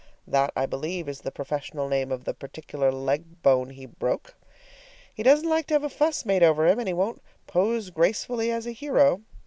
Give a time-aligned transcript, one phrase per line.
[0.25, 4.33] That, I believe, is the professional name of the particular leg bone he broke.
[5.13, 8.49] He doesn't like to have a fuss made over him, and he won't pose gracefully
[8.49, 9.21] as a hero.